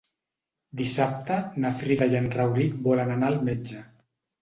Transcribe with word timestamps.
Dissabte 0.81 1.37
na 1.65 1.73
Frida 1.83 2.09
i 2.15 2.19
en 2.23 2.33
Rauric 2.41 2.83
volen 2.91 3.17
anar 3.21 3.33
al 3.33 3.43
metge. 3.53 3.89